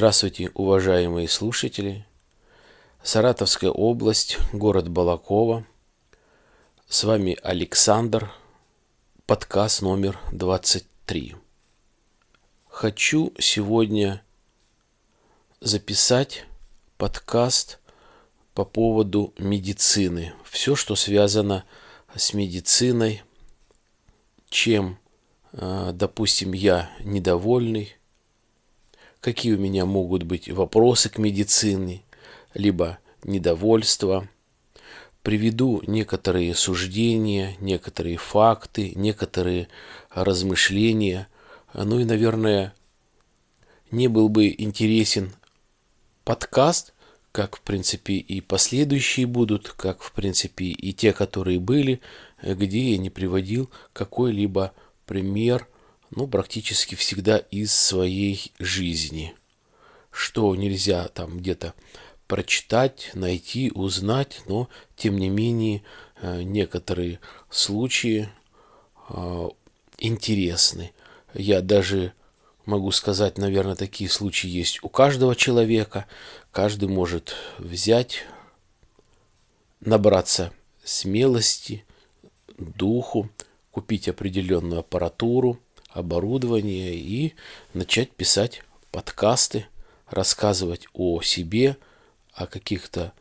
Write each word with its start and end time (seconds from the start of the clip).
Здравствуйте, 0.00 0.50
уважаемые 0.54 1.28
слушатели. 1.28 2.06
Саратовская 3.02 3.70
область, 3.70 4.38
город 4.50 4.88
Балакова. 4.88 5.66
С 6.88 7.04
вами 7.04 7.36
Александр, 7.42 8.32
подкаст 9.26 9.82
номер 9.82 10.18
23. 10.32 11.36
Хочу 12.66 13.34
сегодня 13.38 14.24
записать 15.60 16.46
подкаст 16.96 17.78
по 18.54 18.64
поводу 18.64 19.34
медицины. 19.36 20.32
Все, 20.44 20.76
что 20.76 20.96
связано 20.96 21.66
с 22.16 22.32
медициной, 22.32 23.22
чем 24.48 24.98
а, 25.52 25.92
допустим, 25.92 26.54
я 26.54 26.90
недовольный, 27.00 27.99
какие 29.20 29.54
у 29.54 29.58
меня 29.58 29.86
могут 29.86 30.22
быть 30.22 30.48
вопросы 30.48 31.08
к 31.08 31.18
медицине, 31.18 32.02
либо 32.54 32.98
недовольство. 33.24 34.28
Приведу 35.22 35.82
некоторые 35.86 36.54
суждения, 36.54 37.54
некоторые 37.60 38.16
факты, 38.16 38.92
некоторые 38.94 39.68
размышления. 40.10 41.28
Ну 41.74 42.00
и, 42.00 42.04
наверное, 42.04 42.74
не 43.90 44.08
был 44.08 44.30
бы 44.30 44.54
интересен 44.56 45.32
подкаст, 46.24 46.94
как, 47.32 47.56
в 47.56 47.60
принципе, 47.60 48.14
и 48.14 48.40
последующие 48.40 49.26
будут, 49.26 49.68
как, 49.68 50.02
в 50.02 50.12
принципе, 50.12 50.66
и 50.66 50.92
те, 50.92 51.12
которые 51.12 51.60
были, 51.60 52.00
где 52.42 52.92
я 52.92 52.98
не 52.98 53.10
приводил 53.10 53.70
какой-либо 53.92 54.72
пример, 55.06 55.68
ну, 56.10 56.26
практически 56.26 56.94
всегда 56.94 57.38
из 57.38 57.74
своей 57.74 58.52
жизни. 58.58 59.34
Что 60.10 60.54
нельзя 60.56 61.08
там 61.08 61.38
где-то 61.38 61.74
прочитать, 62.26 63.10
найти, 63.14 63.70
узнать, 63.74 64.42
но, 64.46 64.68
тем 64.96 65.18
не 65.18 65.28
менее, 65.28 65.82
э, 66.20 66.42
некоторые 66.42 67.20
случаи 67.48 68.28
э, 69.08 69.48
интересны. 69.98 70.92
Я 71.34 71.60
даже 71.60 72.12
могу 72.66 72.90
сказать, 72.92 73.38
наверное, 73.38 73.76
такие 73.76 74.10
случаи 74.10 74.48
есть 74.48 74.82
у 74.82 74.88
каждого 74.88 75.36
человека. 75.36 76.06
Каждый 76.50 76.88
может 76.88 77.34
взять, 77.58 78.24
набраться 79.80 80.52
смелости, 80.84 81.84
духу, 82.58 83.28
купить 83.70 84.08
определенную 84.08 84.80
аппаратуру, 84.80 85.58
оборудование 85.92 86.94
и 86.94 87.34
начать 87.74 88.10
писать 88.10 88.62
подкасты, 88.90 89.66
рассказывать 90.08 90.86
о 90.92 91.22
себе, 91.22 91.76
о 92.32 92.46
каких-то 92.46 93.12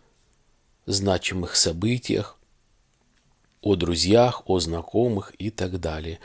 значимых 0.86 1.56
событиях, 1.56 2.38
о 3.62 3.76
друзьях, 3.76 4.44
о 4.50 4.60
знакомых 4.60 5.34
и 5.38 5.50
так 5.50 5.80
далее. 5.80 6.20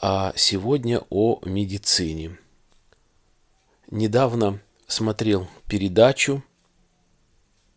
А 0.00 0.32
сегодня 0.36 1.02
о 1.10 1.40
медицине. 1.44 2.38
Недавно 3.90 4.60
смотрел 4.86 5.48
передачу 5.66 6.42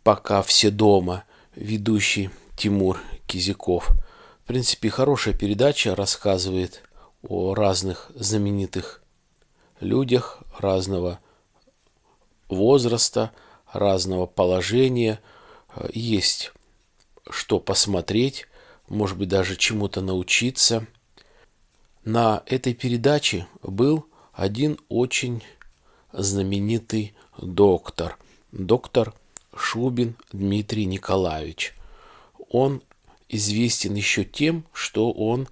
«Пока 0.03 0.41
все 0.41 0.69
дома» 0.69 1.23
ведущий 1.55 2.29
Тимур 2.55 2.99
Кизяков– 3.27 3.91
в 4.43 4.45
принципе, 4.45 4.89
хорошая 4.89 5.33
передача 5.33 5.95
рассказывает 5.95 6.83
о 7.27 7.53
разных 7.53 8.11
знаменитых 8.15 9.01
людях 9.79 10.39
разного 10.59 11.19
возраста, 12.49 13.31
разного 13.71 14.25
положения. 14.25 15.19
Есть 15.93 16.51
что 17.29 17.59
посмотреть, 17.59 18.47
может 18.87 19.17
быть, 19.17 19.29
даже 19.29 19.55
чему-то 19.55 20.01
научиться. 20.01 20.85
На 22.03 22.43
этой 22.45 22.73
передаче 22.73 23.47
был 23.61 24.05
один 24.33 24.77
очень 24.89 25.43
знаменитый 26.11 27.13
доктор, 27.37 28.17
доктор 28.51 29.13
Шубин 29.55 30.15
Дмитрий 30.31 30.85
Николаевич. 30.85 31.73
Он 32.49 32.81
известен 33.29 33.95
еще 33.95 34.25
тем, 34.25 34.65
что 34.73 35.11
он 35.11 35.47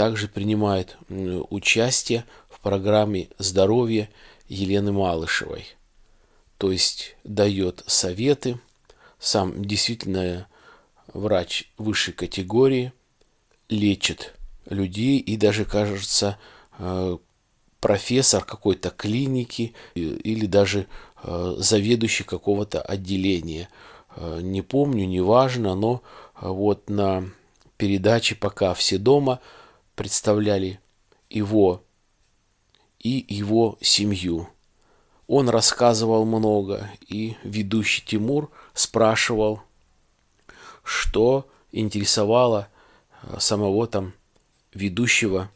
также 0.00 0.28
принимает 0.28 0.96
участие 1.10 2.24
в 2.48 2.60
программе 2.60 3.28
здоровья 3.36 4.08
Елены 4.48 4.92
Малышевой. 4.92 5.66
То 6.56 6.72
есть 6.72 7.16
дает 7.22 7.84
советы, 7.86 8.58
сам 9.18 9.62
действительно 9.62 10.48
врач 11.12 11.70
высшей 11.76 12.14
категории, 12.14 12.94
лечит 13.68 14.32
людей 14.70 15.18
и 15.18 15.36
даже, 15.36 15.66
кажется, 15.66 16.38
э, 16.78 17.18
профессор 17.80 18.42
какой-то 18.42 18.88
клиники 18.88 19.74
или 19.94 20.46
даже 20.46 20.86
э, 21.22 21.56
заведующий 21.58 22.24
какого-то 22.24 22.80
отделения. 22.80 23.68
Э, 24.16 24.38
не 24.40 24.62
помню, 24.62 25.06
неважно, 25.06 25.74
но 25.74 26.00
вот 26.40 26.88
на 26.88 27.28
передаче 27.76 28.34
«Пока 28.34 28.72
все 28.72 28.96
дома» 28.96 29.40
представляли 30.00 30.80
его 31.28 31.84
и 33.00 33.22
его 33.28 33.76
семью. 33.82 34.48
Он 35.26 35.50
рассказывал 35.50 36.24
много, 36.24 36.88
и 37.06 37.36
ведущий 37.42 38.02
Тимур 38.06 38.50
спрашивал, 38.72 39.60
что 40.84 41.46
интересовало 41.70 42.68
э, 43.24 43.36
самого 43.40 43.86
там 43.86 44.14
ведущего, 44.72 45.50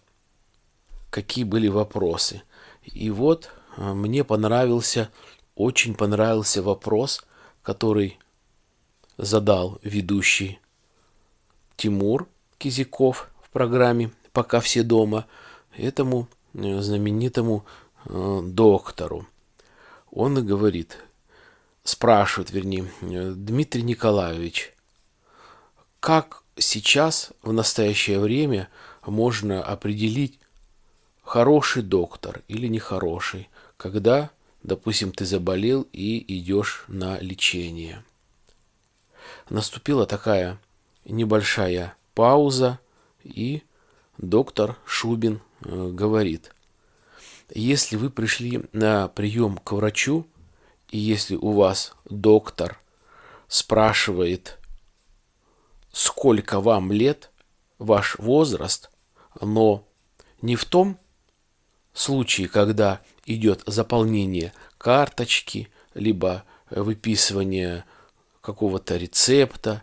какие 1.08 1.44
были 1.44 1.68
вопросы. 1.68 2.42
И 2.82 3.08
вот 3.08 3.48
э, 3.78 3.94
мне 3.94 4.24
понравился, 4.24 5.10
очень 5.54 5.94
понравился 5.94 6.62
вопрос, 6.62 7.24
который 7.62 8.18
задал 9.16 9.78
ведущий 9.82 10.58
Тимур 11.78 12.28
Кизяков 12.58 13.30
в 13.42 13.48
программе 13.48 14.10
«Пока 14.34 14.58
все 14.60 14.82
дома» 14.82 15.26
этому 15.76 16.28
э, 16.54 16.80
знаменитому 16.80 17.64
э, 18.04 18.40
доктору. 18.44 19.26
Он 20.10 20.44
говорит, 20.44 20.98
спрашивает, 21.84 22.50
вернее, 22.50 22.90
э, 23.00 23.32
Дмитрий 23.36 23.82
Николаевич, 23.82 24.74
как 26.00 26.42
сейчас, 26.56 27.30
в 27.42 27.52
настоящее 27.52 28.18
время, 28.18 28.68
можно 29.06 29.62
определить, 29.62 30.40
хороший 31.22 31.82
доктор 31.82 32.42
или 32.48 32.66
нехороший, 32.66 33.48
когда, 33.76 34.30
допустим, 34.64 35.12
ты 35.12 35.24
заболел 35.24 35.86
и 35.92 36.38
идешь 36.38 36.84
на 36.88 37.20
лечение. 37.20 38.04
Наступила 39.48 40.06
такая 40.06 40.58
небольшая 41.04 41.94
пауза, 42.14 42.80
и 43.22 43.62
доктор 44.18 44.76
Шубин 44.84 45.40
э, 45.64 45.90
говорит, 45.92 46.52
если 47.50 47.96
вы 47.96 48.10
пришли 48.10 48.62
на 48.72 49.08
прием 49.08 49.58
к 49.58 49.72
врачу, 49.72 50.26
и 50.90 50.98
если 50.98 51.36
у 51.36 51.52
вас 51.52 51.94
доктор 52.04 52.80
спрашивает, 53.48 54.58
сколько 55.92 56.60
вам 56.60 56.92
лет, 56.92 57.30
ваш 57.78 58.18
возраст, 58.18 58.90
но 59.40 59.86
не 60.40 60.56
в 60.56 60.64
том 60.64 60.98
случае, 61.92 62.48
когда 62.48 63.00
идет 63.26 63.62
заполнение 63.66 64.52
карточки, 64.78 65.70
либо 65.94 66.44
выписывание 66.70 67.84
какого-то 68.40 68.96
рецепта, 68.96 69.82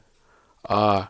а 0.64 1.10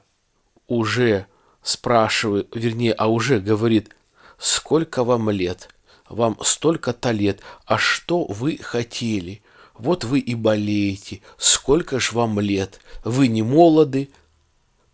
уже 0.68 1.28
спрашивает, 1.64 2.48
вернее, 2.54 2.94
а 2.94 3.08
уже 3.08 3.40
говорит, 3.40 3.96
сколько 4.38 5.04
вам 5.04 5.30
лет, 5.30 5.70
вам 6.10 6.38
столько-то 6.42 7.12
лет, 7.12 7.42
а 7.66 7.78
что 7.78 8.26
вы 8.26 8.58
хотели? 8.58 9.42
Вот 9.74 10.04
вы 10.04 10.20
и 10.20 10.36
болеете, 10.36 11.22
сколько 11.38 12.00
ж 12.00 12.12
вам 12.12 12.40
лет, 12.40 12.82
вы 13.04 13.28
не 13.28 13.42
молоды, 13.42 14.10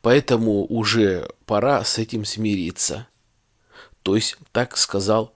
поэтому 0.02 0.66
уже 0.66 1.30
пора 1.46 1.84
с 1.84 1.98
этим 1.98 2.24
смириться. 2.24 3.08
То 4.04 4.16
есть 4.16 4.38
так 4.52 4.78
сказал 4.78 5.34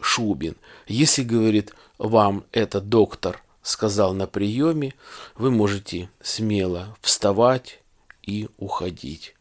Шубин. 0.00 0.56
Если, 0.86 1.22
говорит, 1.22 1.74
вам 1.98 2.44
этот 2.52 2.88
доктор 2.88 3.42
сказал 3.62 4.14
на 4.14 4.26
приеме, 4.26 4.94
вы 5.34 5.50
можете 5.50 6.08
смело 6.22 6.96
вставать, 7.02 7.80
и 8.28 8.48
уходить. 8.58 9.34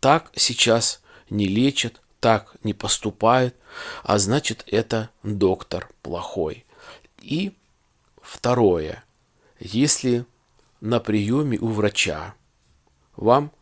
Так 0.00 0.30
сейчас 0.36 1.02
не 1.30 1.46
лечат, 1.46 2.00
так 2.20 2.56
не 2.62 2.74
поступает, 2.74 3.54
а 4.02 4.18
значит 4.18 4.64
это 4.66 5.10
доктор 5.22 5.88
плохой. 6.02 6.64
И 7.20 7.54
второе, 8.20 9.04
если 9.58 10.24
на 10.80 11.00
приеме 11.00 11.58
у 11.58 11.68
врача 11.68 12.34
вам 13.16 13.52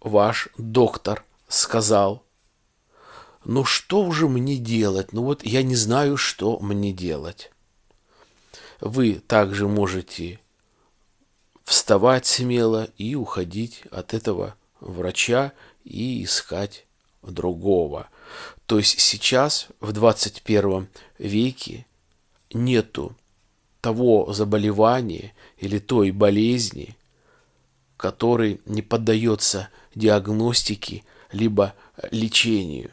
ваш 0.00 0.48
доктор 0.58 1.24
сказал, 1.48 2.24
ну 3.44 3.64
что 3.64 4.10
же 4.12 4.28
мне 4.28 4.56
делать? 4.56 5.12
Ну 5.12 5.22
вот 5.24 5.44
я 5.44 5.62
не 5.62 5.76
знаю, 5.76 6.16
что 6.16 6.58
мне 6.60 6.92
делать. 6.92 7.50
Вы 8.80 9.14
также 9.14 9.68
можете 9.68 10.40
вставать 11.64 12.26
смело 12.26 12.88
и 12.96 13.14
уходить 13.14 13.82
от 13.90 14.14
этого 14.14 14.54
врача 14.84 15.52
и 15.84 16.22
искать 16.22 16.86
другого. 17.22 18.08
То 18.66 18.78
есть 18.78 19.00
сейчас, 19.00 19.68
в 19.80 19.92
21 19.92 20.88
веке, 21.18 21.86
нету 22.52 23.16
того 23.80 24.32
заболевания 24.32 25.34
или 25.58 25.78
той 25.78 26.10
болезни, 26.10 26.96
который 27.96 28.60
не 28.66 28.82
поддается 28.82 29.68
диагностике 29.94 31.04
либо 31.32 31.74
лечению. 32.10 32.90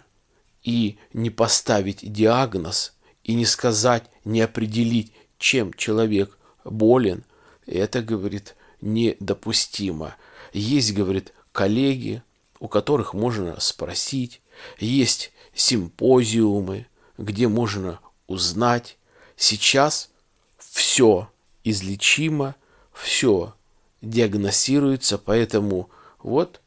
И 0.64 0.98
не 1.14 1.30
поставить 1.30 2.12
диагноз, 2.12 2.94
и 3.24 3.34
не 3.34 3.46
сказать, 3.46 4.04
не 4.26 4.42
определить, 4.42 5.12
чем 5.38 5.74
человек 5.74 6.38
болен, 6.64 7.24
это, 7.66 8.02
говорит, 8.02 8.56
недопустимо. 8.82 10.16
Есть, 10.54 10.94
говорит, 10.94 11.34
коллеги, 11.52 12.24
у 12.60 12.68
которых 12.68 13.14
можно 13.14 13.60
спросить, 13.60 14.42
есть 14.80 15.32
симпозиумы, 15.54 16.88
где 17.18 17.48
можно 17.48 18.00
узнать. 18.28 18.98
Сейчас 19.36 20.10
все 20.58 21.30
излечимо, 21.64 22.56
все 22.94 23.54
диагностируется, 24.02 25.18
поэтому 25.18 25.90
вот 26.20 26.62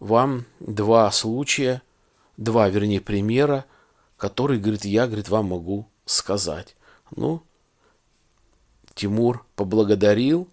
вам 0.00 0.44
два 0.60 1.10
случая, 1.10 1.82
два, 2.36 2.68
вернее, 2.68 3.00
примера, 3.00 3.64
которые, 4.16 4.60
говорит, 4.60 4.84
я, 4.84 5.06
говорит, 5.06 5.28
вам 5.28 5.46
могу 5.46 5.86
сказать. 6.04 6.76
Ну, 7.14 7.42
Тимур 8.94 9.44
поблагодарил, 9.54 10.48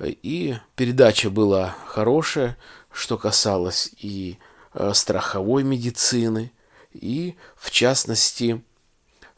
и 0.00 0.56
передача 0.74 1.30
была 1.30 1.76
хорошая, 1.86 2.56
что 2.90 3.18
касалось 3.18 3.90
и 3.98 4.38
э, 4.74 4.92
страховой 4.94 5.62
медицины, 5.62 6.52
и, 6.92 7.36
в 7.56 7.70
частности, 7.70 8.62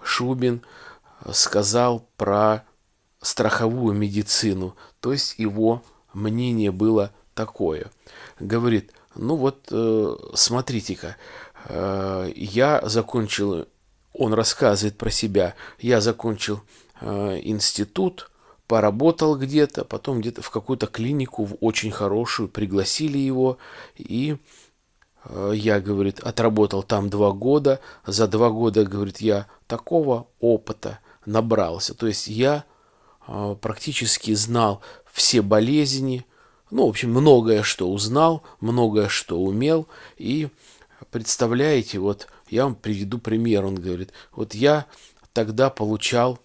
Шубин 0.02 0.62
сказал 1.32 2.06
про 2.16 2.64
страховую 3.20 3.94
медицину, 3.94 4.76
то 5.00 5.12
есть 5.12 5.38
его 5.38 5.82
мнение 6.12 6.72
было 6.72 7.12
такое. 7.34 7.90
Говорит, 8.38 8.92
ну 9.14 9.36
вот, 9.36 9.68
э, 9.70 10.16
смотрите-ка, 10.34 11.16
э, 11.66 12.32
я 12.34 12.80
закончил, 12.84 13.66
он 14.12 14.34
рассказывает 14.34 14.98
про 14.98 15.10
себя, 15.10 15.54
я 15.78 16.00
закончил 16.00 16.62
институт, 17.00 18.30
поработал 18.66 19.36
где-то, 19.36 19.84
потом 19.84 20.20
где-то 20.20 20.42
в 20.42 20.50
какую-то 20.50 20.86
клинику, 20.86 21.44
в 21.44 21.56
очень 21.60 21.90
хорошую, 21.90 22.48
пригласили 22.48 23.18
его, 23.18 23.58
и 23.96 24.36
э, 25.24 25.52
я, 25.54 25.80
говорит, 25.80 26.20
отработал 26.20 26.82
там 26.82 27.10
два 27.10 27.32
года, 27.32 27.80
за 28.06 28.26
два 28.26 28.50
года, 28.50 28.84
говорит, 28.84 29.20
я 29.20 29.46
такого 29.66 30.28
опыта 30.40 31.00
набрался, 31.26 31.94
то 31.94 32.06
есть 32.06 32.26
я 32.26 32.64
э, 33.26 33.56
практически 33.60 34.34
знал 34.34 34.80
все 35.12 35.42
болезни, 35.42 36.24
ну, 36.70 36.86
в 36.86 36.90
общем, 36.90 37.10
многое 37.10 37.62
что 37.62 37.90
узнал, 37.90 38.42
многое 38.60 39.08
что 39.08 39.38
умел, 39.38 39.86
и 40.16 40.48
представляете, 41.10 41.98
вот 41.98 42.28
я 42.48 42.64
вам 42.64 42.74
приведу 42.74 43.18
пример, 43.18 43.66
он 43.66 43.74
говорит, 43.74 44.10
вот 44.32 44.54
я 44.54 44.86
тогда 45.34 45.68
получал 45.68 46.38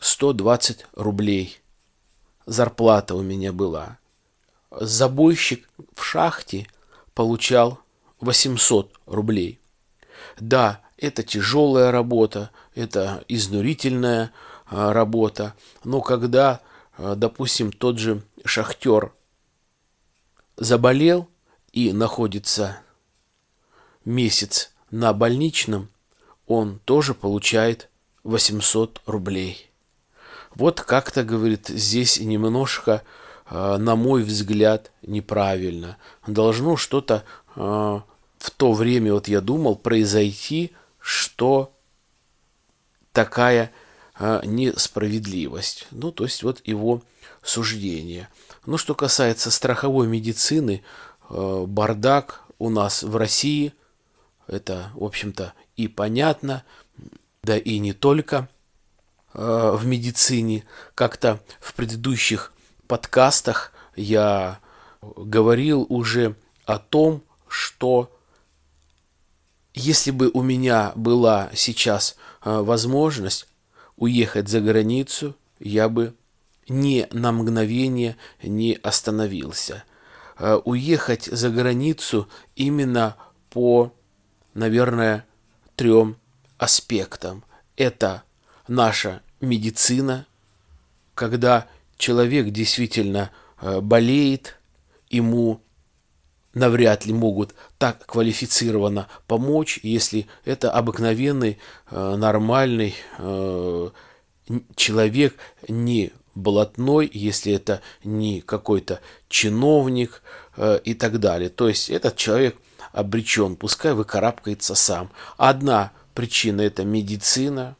120 0.00 0.86
рублей. 0.94 1.60
Зарплата 2.46 3.14
у 3.14 3.22
меня 3.22 3.52
была. 3.52 3.98
Забойщик 4.70 5.68
в 5.94 6.02
шахте 6.02 6.66
получал 7.14 7.78
800 8.20 8.98
рублей. 9.06 9.60
Да, 10.38 10.80
это 10.96 11.22
тяжелая 11.22 11.90
работа, 11.90 12.50
это 12.74 13.24
изнурительная 13.28 14.32
а, 14.66 14.92
работа, 14.92 15.54
но 15.84 16.00
когда, 16.00 16.60
а, 16.96 17.14
допустим, 17.14 17.70
тот 17.72 17.98
же 17.98 18.22
шахтер 18.44 19.12
заболел 20.56 21.28
и 21.72 21.92
находится 21.92 22.80
месяц 24.04 24.72
на 24.90 25.12
больничном, 25.12 25.90
он 26.46 26.78
тоже 26.84 27.14
получает 27.14 27.90
800 28.24 29.02
рублей. 29.06 29.69
Вот 30.54 30.80
как-то, 30.80 31.22
говорит, 31.22 31.68
здесь 31.68 32.18
немножко, 32.18 33.02
а, 33.46 33.78
на 33.78 33.96
мой 33.96 34.22
взгляд, 34.22 34.90
неправильно. 35.02 35.96
Должно 36.26 36.76
что-то 36.76 37.24
а, 37.54 38.02
в 38.38 38.50
то 38.50 38.72
время, 38.72 39.14
вот 39.14 39.28
я 39.28 39.40
думал, 39.40 39.76
произойти, 39.76 40.72
что 40.98 41.72
такая 43.12 43.70
а, 44.14 44.44
несправедливость. 44.44 45.86
Ну, 45.92 46.10
то 46.10 46.24
есть 46.24 46.42
вот 46.42 46.60
его 46.64 47.02
суждение. 47.42 48.28
Ну, 48.66 48.76
что 48.76 48.94
касается 48.94 49.50
страховой 49.50 50.06
медицины, 50.06 50.82
бардак 51.30 52.42
у 52.58 52.68
нас 52.68 53.02
в 53.02 53.16
России, 53.16 53.72
это, 54.46 54.90
в 54.94 55.04
общем-то, 55.04 55.54
и 55.76 55.86
понятно, 55.88 56.64
да 57.42 57.56
и 57.56 57.78
не 57.78 57.92
только– 57.92 58.48
Э, 58.59 58.59
в 59.32 59.86
медицине. 59.86 60.64
Как-то 60.94 61.40
в 61.60 61.74
предыдущих 61.74 62.52
подкастах 62.86 63.72
я 63.94 64.58
говорил 65.00 65.86
уже 65.88 66.34
о 66.66 66.78
том, 66.78 67.22
что 67.48 68.10
если 69.74 70.10
бы 70.10 70.30
у 70.32 70.42
меня 70.42 70.92
была 70.94 71.50
сейчас 71.54 72.16
э, 72.44 72.60
возможность 72.60 73.46
уехать 73.96 74.48
за 74.48 74.60
границу, 74.60 75.36
я 75.58 75.88
бы 75.88 76.14
ни 76.68 77.06
на 77.12 77.32
мгновение 77.32 78.16
не 78.42 78.78
остановился. 78.82 79.84
Э, 80.38 80.60
уехать 80.64 81.24
за 81.24 81.50
границу 81.50 82.28
именно 82.56 83.16
по, 83.50 83.92
наверное, 84.54 85.24
трем 85.76 86.16
аспектам. 86.58 87.44
Это 87.76 88.22
наша 88.70 89.20
медицина, 89.40 90.26
когда 91.14 91.66
человек 91.98 92.50
действительно 92.50 93.30
э, 93.60 93.80
болеет, 93.80 94.56
ему 95.10 95.60
навряд 96.54 97.04
ли 97.04 97.12
могут 97.12 97.54
так 97.78 98.06
квалифицированно 98.06 99.08
помочь, 99.26 99.80
если 99.82 100.28
это 100.44 100.70
обыкновенный, 100.70 101.58
э, 101.90 102.14
нормальный 102.16 102.94
э, 103.18 103.90
человек, 104.76 105.34
не 105.68 106.12
блатной, 106.36 107.10
если 107.12 107.52
это 107.52 107.82
не 108.04 108.40
какой-то 108.40 109.00
чиновник 109.28 110.22
и 110.84 110.94
так 110.94 111.18
далее. 111.18 111.48
То 111.50 111.68
есть 111.68 111.90
этот 111.90 112.16
человек 112.16 112.56
обречен, 112.92 113.56
пускай 113.56 113.94
выкарабкается 113.94 114.74
сам. 114.74 115.10
Одна 115.36 115.92
причина– 116.14 116.60
это 116.62 116.84
медицина, 116.84 117.76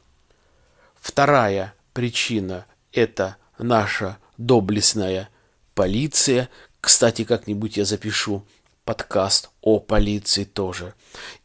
Вторая 1.01 1.75
причина– 1.95 2.67
это 2.93 3.37
наша 3.59 4.19
доблестная 4.37 5.31
полиция. 5.75 6.51
Кстати, 6.81 7.25
как-нибудь 7.25 7.79
я 7.79 7.85
запишу 7.85 8.45
подкаст 8.85 9.51
о 9.63 9.81
полиции 9.81 10.45
тоже. 10.45 10.95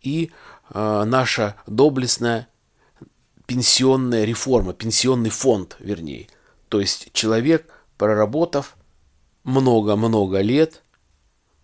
И 0.01 0.31
э, 0.69 1.03
наша 1.05 1.55
доблестная 1.67 2.49
пенсионная 3.45 4.25
реформа, 4.25 4.73
пенсионный 4.73 5.29
фонд, 5.29 5.77
вернее. 5.79 6.27
То 6.67 6.81
есть 6.81 7.13
человек, 7.13 7.71
проработав 7.97 8.75
много-много 9.43 10.41
лет, 10.41 10.83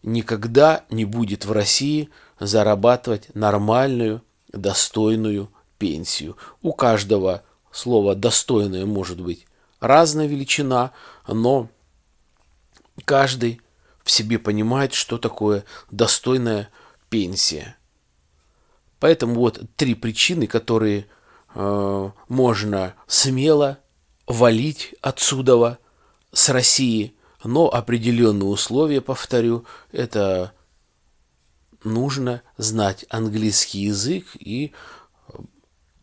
никогда 0.01 0.85
не 0.89 1.03
будет 1.03 1.45
в 1.45 1.51
России 1.51 2.09
зарабатывать 2.39 3.35
нормальную, 3.35 4.23
достойную 4.53 5.49
пенсию. 5.77 6.37
У 6.61 6.73
каждого 6.73 7.43
Слово 7.71 8.15
«достойное» 8.15 8.85
может 8.85 9.21
быть 9.21 9.45
разная 9.79 10.27
величина, 10.27 10.91
но 11.27 11.69
каждый 13.05 13.61
в 14.03 14.11
себе 14.11 14.39
понимает, 14.39 14.93
что 14.93 15.17
такое 15.17 15.63
достойная 15.89 16.69
пенсия. 17.09 17.77
Поэтому 18.99 19.35
вот 19.35 19.61
три 19.75 19.95
причины, 19.95 20.47
которые 20.47 21.07
э, 21.55 22.11
можно 22.27 22.93
смело 23.07 23.79
валить 24.27 24.93
отсюда, 25.01 25.79
с 26.31 26.49
России, 26.49 27.15
но 27.43 27.67
определенные 27.73 28.47
условия, 28.47 29.01
повторю, 29.01 29.65
это 29.91 30.53
нужно 31.83 32.41
знать 32.57 33.05
английский 33.09 33.79
язык 33.79 34.27
и 34.35 34.71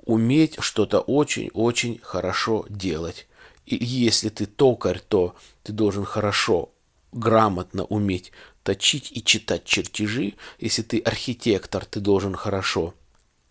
уметь 0.09 0.57
что-то 0.61 1.01
очень-очень 1.01 2.01
хорошо 2.03 2.65
делать. 2.71 3.29
И 3.67 3.77
если 3.77 4.31
ты 4.31 4.47
токарь, 4.47 5.01
то 5.07 5.37
ты 5.63 5.73
должен 5.73 6.07
хорошо, 6.07 6.71
грамотно 7.13 7.85
уметь 7.85 8.33
точить 8.63 9.13
и 9.13 9.23
читать 9.23 9.65
чертежи. 9.65 10.35
Если 10.59 10.83
ты 10.83 10.99
архитектор, 11.01 11.85
ты 11.85 12.01
должен 12.01 12.35
хорошо 12.35 12.95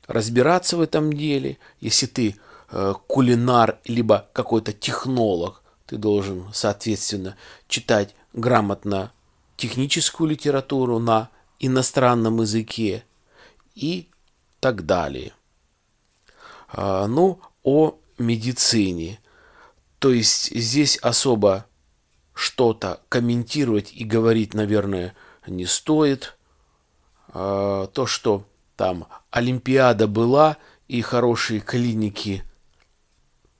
разбираться 0.08 0.78
в 0.78 0.82
этом 0.82 1.14
деле. 1.14 1.60
Если 1.80 2.08
ты 2.08 2.36
э, 2.72 2.94
кулинар, 3.06 3.78
либо 3.86 4.28
какой-то 4.34 4.74
технолог, 4.74 5.62
ты 5.86 5.98
должен, 5.98 6.48
соответственно, 6.54 7.38
читать 7.68 8.16
грамотно 8.34 9.12
техническую 9.58 10.32
литературу 10.32 10.98
на 10.98 11.30
иностранном 11.60 12.42
языке 12.42 13.04
и 13.76 14.10
так 14.60 14.88
далее. 14.88 15.34
А, 16.68 17.08
ну, 17.08 17.40
о 17.64 17.98
медицине. 18.18 19.20
То 20.00 20.12
есть 20.12 20.56
здесь 20.56 20.98
особо 20.98 21.66
что-то 22.34 23.02
комментировать 23.10 23.92
и 23.94 24.04
говорить, 24.04 24.54
наверное, 24.54 25.16
не 25.48 25.66
стоит. 25.66 26.38
А, 27.30 27.88
то, 27.88 28.06
что 28.06 28.46
там 28.76 29.08
Олимпиада 29.32 30.08
была 30.08 30.58
и 30.88 31.02
хорошие 31.02 31.60
клиники 31.60 32.44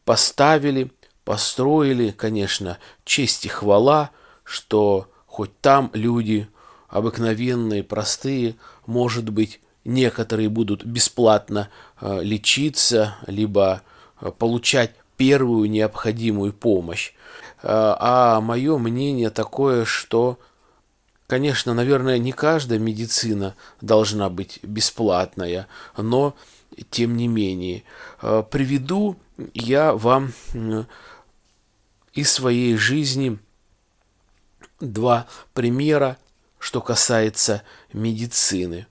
поставили, 0.06 0.92
построили, 1.26 2.12
конечно, 2.12 2.78
честь 3.04 3.46
и 3.46 3.50
хвала, 3.50 4.12
что 4.44 5.12
хоть 5.26 5.60
там 5.60 5.92
люди 5.94 6.48
обыкновенные, 6.88 7.84
простые, 7.84 8.56
может 8.86 9.30
быть, 9.30 9.60
некоторые 9.88 10.50
будут 10.50 10.86
бесплатно 10.86 11.70
э, 12.00 12.22
лечиться, 12.22 13.16
либо 13.26 13.82
э, 14.22 14.32
получать 14.38 14.94
первую 15.16 15.70
необходимую 15.70 16.54
помощь. 16.54 17.14
Э, 17.64 17.96
а 17.98 18.42
мое 18.42 18.78
мнение 18.78 19.30
такое, 19.30 19.86
что, 19.86 20.38
конечно, 21.26 21.74
наверное, 21.74 22.20
не 22.20 22.34
каждая 22.34 22.80
медицина 22.80 23.56
должна 23.82 24.30
быть 24.30 24.60
бесплатная, 24.62 25.68
но 25.96 26.36
тем 26.92 27.16
не 27.16 27.28
менее. 27.28 27.84
Приведу 28.20 29.16
я 29.54 29.94
вам 29.94 30.34
из 32.14 32.32
своей 32.32 32.76
жизни 32.76 33.40
два 34.80 35.28
примера, 35.54 36.18
что 36.60 36.82
касается 36.82 37.64
медицины. 37.94 38.86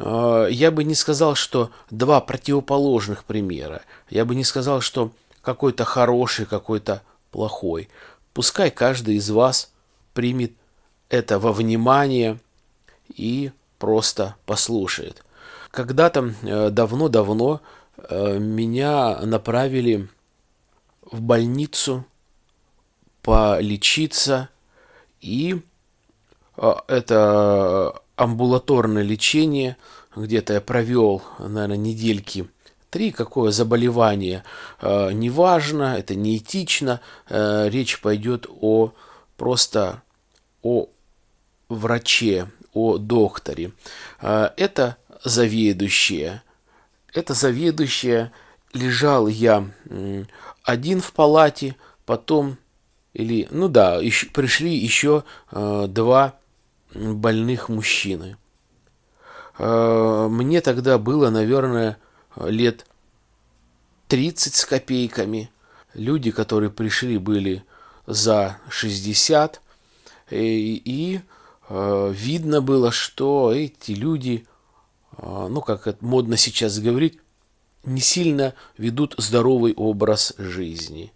А, 0.00 0.46
я 0.46 0.70
бы 0.70 0.84
не 0.84 0.94
сказал, 0.94 1.34
что 1.34 1.70
два 1.90 2.20
противоположных 2.20 3.24
примера. 3.24 3.82
Я 4.08 4.24
бы 4.24 4.34
не 4.34 4.44
сказал, 4.44 4.80
что 4.80 5.12
какой-то 5.42 5.84
хороший, 5.84 6.46
какой-то 6.46 7.02
плохой. 7.30 7.88
Пускай 8.32 8.70
каждый 8.70 9.16
из 9.16 9.30
вас 9.30 9.70
примет 10.14 10.52
это 11.08 11.38
во 11.38 11.52
внимание 11.52 12.38
и 13.14 13.52
просто 13.78 14.36
послушает. 14.46 15.24
Когда-то 15.70 16.34
э, 16.42 16.70
давно-давно 16.70 17.60
э, 17.96 18.38
меня 18.38 19.20
направили 19.20 20.08
в 21.02 21.20
больницу 21.20 22.04
полечиться, 23.22 24.48
и 25.20 25.60
а, 26.56 26.82
это 26.88 27.99
амбулаторное 28.20 29.02
лечение, 29.02 29.78
где-то 30.14 30.52
я 30.52 30.60
провел, 30.60 31.22
наверное, 31.38 31.78
недельки 31.78 32.46
три, 32.90 33.12
какое 33.12 33.50
заболевание, 33.50 34.44
а, 34.80 35.08
неважно, 35.10 35.96
это 35.98 36.14
неэтично, 36.14 37.00
а, 37.30 37.66
речь 37.68 37.98
пойдет 38.00 38.46
о 38.60 38.92
просто 39.38 40.02
о 40.62 40.88
враче, 41.70 42.48
о 42.74 42.98
докторе. 42.98 43.72
Это 44.20 44.98
заведующая. 45.24 46.42
Это 47.14 47.32
заведующая. 47.32 48.32
Лежал 48.74 49.28
я 49.28 49.64
один 50.62 51.00
в 51.00 51.12
палате, 51.12 51.76
потом 52.04 52.58
или, 53.14 53.48
ну 53.50 53.68
да, 53.68 53.96
еще, 53.96 54.26
пришли 54.26 54.76
еще 54.76 55.24
э, 55.50 55.86
два 55.88 56.39
больных 56.94 57.68
мужчины. 57.68 58.36
Э, 59.58 60.28
мне 60.30 60.60
тогда 60.60 60.98
было, 60.98 61.30
наверное, 61.30 61.98
лет 62.36 62.86
30 64.08 64.54
с 64.54 64.64
копейками. 64.64 65.50
Люди, 65.94 66.30
которые 66.30 66.70
пришли, 66.70 67.18
были 67.18 67.64
за 68.06 68.58
60. 68.68 69.60
И, 70.30 70.82
и 70.84 71.20
э, 71.68 72.12
видно 72.14 72.60
было, 72.60 72.90
что 72.90 73.52
эти 73.52 73.92
люди, 73.92 74.46
э, 75.16 75.46
ну, 75.50 75.60
как 75.60 75.86
это 75.86 76.04
модно 76.04 76.36
сейчас 76.36 76.78
говорить, 76.78 77.18
не 77.84 78.00
сильно 78.00 78.54
ведут 78.76 79.14
здоровый 79.18 79.74
образ 79.74 80.34
жизни. 80.38 81.12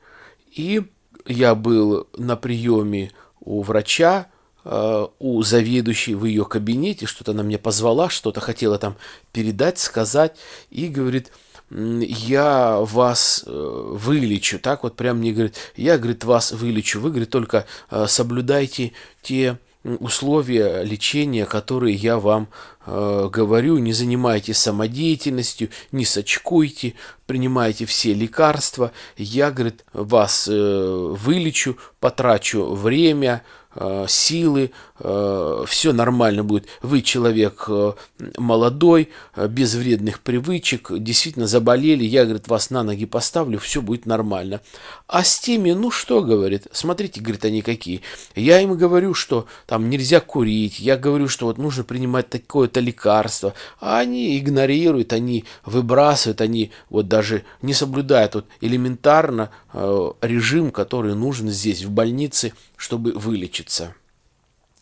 И 0.50 0.90
я 1.26 1.54
был 1.54 2.08
на 2.16 2.36
приеме 2.36 3.12
у 3.40 3.62
врача, 3.62 4.28
у 4.64 5.42
заведующей 5.42 6.14
в 6.14 6.24
ее 6.24 6.44
кабинете, 6.44 7.06
что-то 7.06 7.32
она 7.32 7.42
меня 7.42 7.58
позвала, 7.58 8.08
что-то 8.08 8.40
хотела 8.40 8.78
там 8.78 8.96
передать, 9.32 9.78
сказать, 9.78 10.36
и 10.70 10.88
говорит, 10.88 11.30
я 11.70 12.78
вас 12.80 13.44
э, 13.46 13.50
вылечу, 13.50 14.58
так 14.58 14.82
вот 14.82 14.96
прям 14.96 15.18
мне 15.18 15.32
говорит, 15.32 15.56
я, 15.76 15.98
говорит, 15.98 16.24
вас 16.24 16.52
вылечу, 16.52 17.00
вы, 17.00 17.10
говорит, 17.10 17.30
только 17.30 17.66
э, 17.90 18.06
соблюдайте 18.06 18.92
те 19.22 19.58
условия 19.84 20.82
лечения, 20.82 21.44
которые 21.44 21.94
я 21.94 22.18
вам 22.18 22.48
э, 22.86 23.28
говорю. 23.30 23.78
Не 23.78 23.92
занимайтесь 23.92 24.58
самодеятельностью, 24.58 25.68
не 25.92 26.04
сочкуйте, 26.04 26.94
принимайте 27.26 27.84
все 27.84 28.14
лекарства. 28.14 28.92
Я, 29.16 29.50
говорит, 29.50 29.84
вас 29.92 30.48
э, 30.50 31.14
вылечу, 31.20 31.76
потрачу 32.00 32.74
время, 32.74 33.42
силы, 34.08 34.72
э, 34.98 35.64
все 35.66 35.92
нормально 35.92 36.44
будет. 36.44 36.66
Вы 36.82 37.02
человек 37.02 37.64
э, 37.68 37.92
молодой, 38.36 39.10
без 39.36 39.74
вредных 39.74 40.20
привычек, 40.20 40.90
действительно 40.98 41.46
заболели, 41.46 42.04
я, 42.04 42.24
говорит, 42.24 42.48
вас 42.48 42.70
на 42.70 42.82
ноги 42.82 43.06
поставлю, 43.06 43.58
все 43.58 43.82
будет 43.82 44.06
нормально. 44.06 44.60
А 45.06 45.24
с 45.24 45.38
теми, 45.38 45.72
ну 45.72 45.90
что, 45.90 46.22
говорит, 46.22 46.66
смотрите, 46.72 47.20
говорит, 47.20 47.44
они 47.44 47.62
какие. 47.62 48.02
Я 48.34 48.60
им 48.60 48.76
говорю, 48.76 49.14
что 49.14 49.46
там 49.66 49.90
нельзя 49.90 50.20
курить, 50.20 50.78
я 50.78 50.96
говорю, 50.96 51.28
что 51.28 51.46
вот 51.46 51.58
нужно 51.58 51.84
принимать 51.84 52.28
такое-то 52.28 52.80
лекарство, 52.80 53.54
а 53.80 53.98
они 53.98 54.38
игнорируют, 54.38 55.12
они 55.12 55.44
выбрасывают, 55.64 56.40
они 56.40 56.70
вот 56.90 57.08
даже 57.08 57.44
не 57.62 57.74
соблюдают 57.74 58.34
вот 58.34 58.46
элементарно 58.60 59.50
режим, 60.20 60.70
который 60.70 61.14
нужен 61.14 61.48
здесь, 61.48 61.84
в 61.84 61.90
больнице, 61.90 62.52
чтобы 62.76 63.12
вылечиться. 63.12 63.94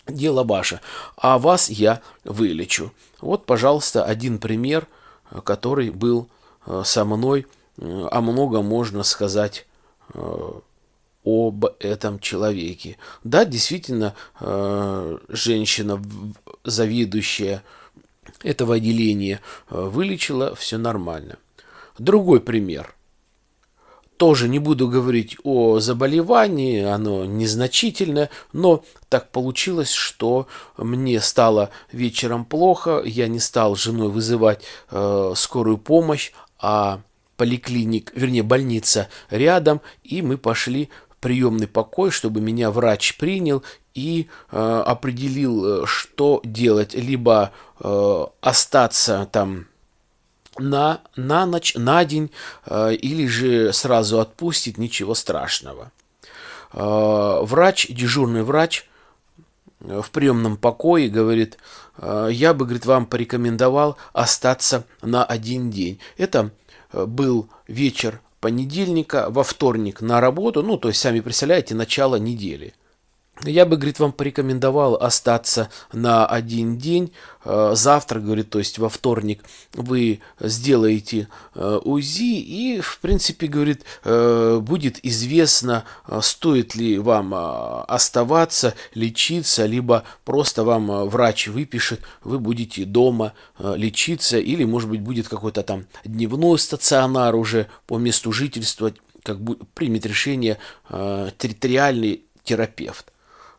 Дело 0.08 0.42
ваше, 0.42 0.80
а 1.16 1.38
вас 1.38 1.70
я 1.70 2.02
вылечу. 2.24 2.92
Вот, 3.20 3.46
пожалуйста, 3.46 4.04
один 4.04 4.38
пример, 4.38 4.88
который 5.44 5.90
был 5.90 6.28
э, 6.66 6.82
со 6.84 7.04
мной. 7.04 7.46
О 7.78 8.20
многом 8.20 8.66
можно 8.66 9.04
сказать 9.04 9.66
э, 10.12 10.50
об 11.24 11.64
этом 11.78 12.18
человеке. 12.18 12.98
Да, 13.22 13.44
действительно, 13.44 14.14
э, 14.40 15.18
женщина, 15.28 16.02
заведующая 16.64 17.62
этого 18.42 18.74
отделения, 18.74 19.40
вылечила, 19.70 20.56
все 20.56 20.78
нормально. 20.78 21.38
Другой 21.98 22.40
пример– 22.40 22.92
тоже 24.22 24.48
не 24.48 24.60
буду 24.60 24.86
говорить 24.86 25.36
о 25.42 25.80
заболевании, 25.80 26.84
оно 26.84 27.24
незначительное, 27.24 28.30
но 28.52 28.84
так 29.08 29.32
получилось, 29.32 29.90
что 29.90 30.46
мне 30.78 31.20
стало 31.20 31.70
вечером 31.90 32.44
плохо, 32.44 33.02
я 33.04 33.26
не 33.26 33.40
стал 33.40 33.74
женой 33.74 34.10
вызывать 34.10 34.62
э, 34.92 35.32
скорую 35.34 35.76
помощь, 35.76 36.30
а 36.60 37.00
поликлиник, 37.36 38.12
вернее 38.14 38.44
больница 38.44 39.08
рядом, 39.28 39.80
и 40.04 40.22
мы 40.22 40.38
пошли 40.38 40.88
в 41.08 41.16
приемный 41.16 41.66
покой, 41.66 42.12
чтобы 42.12 42.40
меня 42.40 42.70
врач 42.70 43.16
принял 43.16 43.64
и 43.92 44.28
э, 44.52 44.82
определил, 44.86 45.82
э, 45.82 45.86
что 45.86 46.40
делать, 46.44 46.94
либо 46.94 47.50
э, 47.80 48.26
остаться 48.40 49.28
там 49.32 49.66
на, 50.58 51.00
на 51.16 51.46
ночь, 51.46 51.74
на 51.74 52.04
день, 52.04 52.30
э, 52.66 52.94
или 52.94 53.26
же 53.26 53.72
сразу 53.72 54.20
отпустит, 54.20 54.78
ничего 54.78 55.14
страшного. 55.14 55.92
Э, 56.72 57.40
врач, 57.42 57.88
дежурный 57.88 58.42
врач 58.42 58.88
в 59.80 60.10
приемном 60.10 60.56
покое 60.56 61.08
говорит, 61.08 61.58
я 62.00 62.54
бы, 62.54 62.66
говорит, 62.66 62.86
вам 62.86 63.04
порекомендовал 63.04 63.96
остаться 64.12 64.84
на 65.02 65.24
один 65.24 65.72
день. 65.72 65.98
Это 66.16 66.52
был 66.92 67.48
вечер 67.66 68.20
понедельника, 68.42 69.26
во 69.28 69.44
вторник 69.44 70.00
на 70.00 70.20
работу, 70.20 70.62
ну, 70.62 70.76
то 70.76 70.88
есть, 70.88 71.00
сами 71.00 71.20
представляете, 71.20 71.74
начало 71.74 72.16
недели. 72.16 72.74
Я 73.44 73.66
бы, 73.66 73.76
говорит, 73.76 73.98
вам 73.98 74.12
порекомендовал 74.12 74.94
остаться 74.94 75.68
на 75.92 76.26
один 76.26 76.78
день. 76.78 77.12
Э, 77.44 77.72
завтра, 77.74 78.20
говорит, 78.20 78.50
то 78.50 78.58
есть 78.58 78.78
во 78.78 78.88
вторник 78.88 79.42
вы 79.72 80.20
сделаете 80.38 81.28
э, 81.54 81.80
УЗИ 81.82 82.40
и, 82.40 82.80
в 82.80 83.00
принципе, 83.00 83.48
говорит, 83.48 83.82
э, 84.04 84.58
будет 84.62 85.04
известно, 85.04 85.84
стоит 86.20 86.76
ли 86.76 86.98
вам 86.98 87.34
оставаться, 87.88 88.74
лечиться, 88.94 89.66
либо 89.66 90.04
просто 90.24 90.62
вам 90.62 91.08
врач 91.08 91.48
выпишет, 91.48 92.02
вы 92.22 92.38
будете 92.38 92.84
дома 92.84 93.32
лечиться, 93.58 94.38
или, 94.38 94.64
может 94.64 94.88
быть, 94.88 95.00
будет 95.00 95.28
какой-то 95.28 95.62
там 95.62 95.86
дневной 96.04 96.58
стационар 96.58 97.34
уже 97.34 97.66
по 97.86 97.98
месту 97.98 98.30
жительства, 98.30 98.92
как 99.24 99.40
бы 99.40 99.56
примет 99.74 100.06
решение 100.06 100.58
территориальный 100.88 102.24
терапевт. 102.44 103.11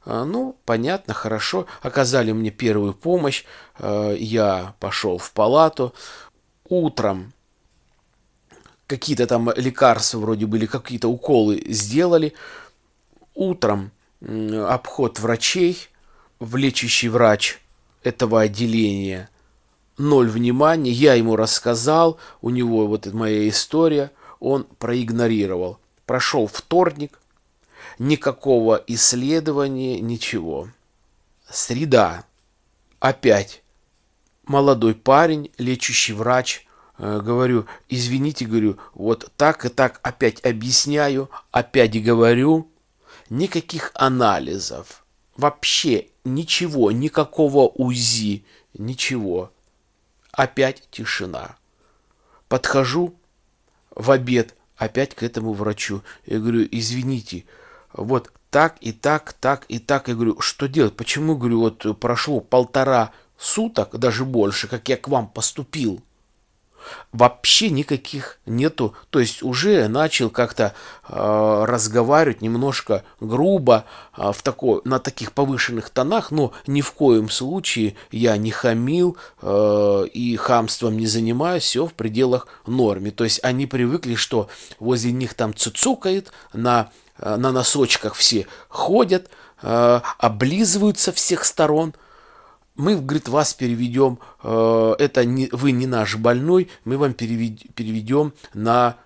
А, 0.06 0.26
ну, 0.26 0.58
понятно, 0.66 1.14
хорошо. 1.14 1.66
Оказали 1.82 2.32
мне 2.32 2.52
первую 2.52 2.94
помощь. 2.94 3.44
А, 3.78 4.14
я 4.14 4.76
пошел 4.80 5.18
в 5.18 5.32
палату. 5.32 5.94
Утром 6.68 7.34
какие-то 8.88 9.28
там 9.28 9.52
лекарства 9.56 10.20
вроде 10.20 10.46
были, 10.46 10.66
какие-то 10.66 11.08
уколы 11.08 11.64
сделали. 11.68 12.34
Утром 13.34 13.92
обход 14.22 15.20
врачей, 15.20 15.90
лечащий 16.40 17.10
врач 17.10 17.60
этого 18.04 18.42
отделения 18.42 19.30
ноль 19.98 20.30
внимания. 20.30 20.92
Я 20.92 21.14
ему 21.14 21.36
рассказал, 21.36 22.18
у 22.42 22.50
него 22.50 22.88
вот 22.88 23.12
моя 23.14 23.48
история, 23.50 24.12
он 24.40 24.66
проигнорировал. 24.80 25.80
Прошел 26.06 26.48
вторник, 26.48 27.20
никакого 28.04 28.84
исследования, 28.88 30.00
ничего. 30.00 30.70
Среда. 31.50 32.26
Опять 33.00 33.64
молодой 34.46 34.94
парень, 34.94 35.52
лечащий 35.58 36.14
врач, 36.14 36.68
э, 36.98 37.22
говорю, 37.24 37.66
извините, 37.90 38.46
говорю, 38.46 38.78
вот 38.94 39.32
так 39.38 39.66
и 39.66 39.70
так 39.70 40.00
опять 40.04 40.44
объясняю, 40.46 41.30
опять 41.52 42.02
говорю, 42.02 42.70
никаких 43.30 43.92
анализов, 43.94 45.06
вообще 45.36 46.08
ничего, 46.24 46.92
никакого 46.92 47.70
УЗИ, 47.70 48.46
ничего. 48.74 49.52
Опять 50.32 50.84
тишина. 50.92 51.56
Подхожу 52.48 53.16
в 53.92 54.12
обед 54.12 54.56
опять 54.78 55.16
к 55.16 55.24
этому 55.24 55.54
врачу. 55.54 56.02
Я 56.26 56.40
говорю, 56.40 56.68
извините, 56.72 57.46
вот 57.94 58.32
так 58.50 58.78
и 58.82 58.92
так, 58.92 59.34
так 59.34 59.66
и 59.68 59.80
так. 59.80 60.08
Я 60.08 60.16
говорю, 60.16 60.40
что 60.40 60.68
делать? 60.68 60.96
Почему, 60.96 61.36
говорю, 61.36 61.60
вот 61.60 62.00
прошло 62.00 62.40
полтора 62.40 63.12
суток, 63.38 63.98
даже 63.98 64.26
больше, 64.26 64.68
как 64.68 64.88
я 64.90 64.98
к 64.98 65.08
вам 65.08 65.28
поступил? 65.28 66.02
Вообще 67.12 67.70
никаких 67.70 68.40
нету. 68.46 68.94
То 69.10 69.20
есть 69.20 69.42
уже 69.42 69.88
начал 69.88 70.30
как-то 70.30 70.74
э, 71.08 71.66
разговаривать 71.66 72.42
немножко 72.42 73.04
грубо 73.20 73.86
э, 74.18 74.32
в 74.34 74.42
такой, 74.42 74.82
на 74.84 75.00
таких 75.00 75.32
повышенных 75.32 75.90
тонах, 75.90 76.32
но 76.32 76.52
ни 76.68 76.82
в 76.82 76.92
коем 76.92 77.30
случае 77.30 77.96
я 78.12 78.36
не 78.38 78.52
хамил 78.52 79.18
э, 79.42 80.06
и 80.14 80.36
хамством 80.36 80.98
не 80.98 81.08
занимаюсь, 81.08 81.64
все 81.64 81.86
в 81.86 81.94
пределах 81.94 82.48
нормы. 82.68 83.12
То 83.12 83.24
есть 83.24 83.40
они 83.44 83.66
привыкли, 83.66 84.16
что 84.16 84.50
возле 84.80 85.12
них 85.12 85.34
там 85.36 85.56
цуцукает 85.56 86.32
на 86.52 86.90
на 87.24 87.52
носочках 87.52 88.16
все 88.16 88.48
ходят, 88.70 89.30
э, 89.62 90.02
облизываются 90.18 91.12
всех 91.12 91.46
сторон. 91.46 91.94
Мы, 92.76 92.96
говорит, 92.96 93.28
вас 93.28 93.54
переведем, 93.54 94.20
э, 94.44 94.96
это 95.00 95.26
не, 95.26 95.48
вы 95.52 95.72
не 95.72 95.88
наш 95.88 96.16
больной, 96.18 96.70
мы 96.86 96.98
вам 96.98 97.14
переведем 97.14 98.34
на 98.54 98.98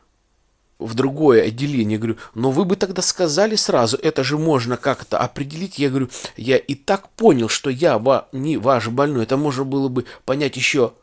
в 0.79 0.93
другое 0.93 1.43
отделение. 1.47 1.93
Я 1.93 1.97
говорю, 1.97 2.17
но 2.35 2.51
вы 2.51 2.65
бы 2.65 2.75
тогда 2.75 3.01
сказали 3.01 3.55
сразу, 3.55 3.97
это 3.97 4.23
же 4.23 4.37
можно 4.37 4.77
как-то 4.77 5.17
определить. 5.17 5.79
Я 5.79 5.89
говорю, 5.89 6.09
я 6.35 6.57
и 6.57 6.75
так 6.75 7.09
понял, 7.09 7.49
что 7.49 7.69
я 7.69 7.97
ва, 7.97 8.27
не 8.31 8.57
ваш 8.57 8.87
больной. 8.89 9.23
Это 9.23 9.37
можно 9.37 9.63
было 9.63 9.87
бы 9.87 10.05
понять 10.25 10.55
еще 10.55 10.93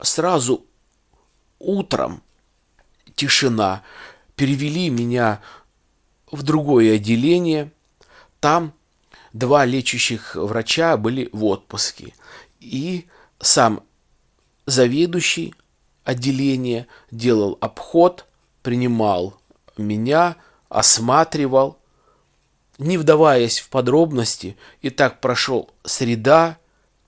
сразу 0.00 0.66
утром. 1.58 2.22
Тишина. 3.14 3.82
Перевели 4.36 4.90
меня 4.90 5.40
в 6.32 6.42
другое 6.42 6.96
отделение. 6.96 7.70
Там 8.40 8.72
два 9.32 9.64
лечащих 9.64 10.34
врача 10.34 10.96
были 10.96 11.28
в 11.32 11.44
отпуске. 11.44 12.14
И 12.58 13.06
сам 13.38 13.84
заведующий 14.66 15.54
отделения 16.04 16.88
делал 17.10 17.58
обход, 17.60 18.26
принимал 18.62 19.40
меня, 19.76 20.36
осматривал, 20.68 21.78
не 22.78 22.98
вдаваясь 22.98 23.60
в 23.60 23.68
подробности. 23.68 24.56
И 24.80 24.90
так 24.90 25.20
прошел 25.20 25.70
среда, 25.84 26.58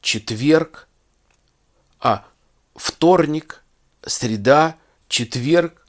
четверг, 0.01 0.89
а 1.99 2.25
вторник, 2.77 3.65
среда, 4.05 4.77
четверг, 5.09 5.84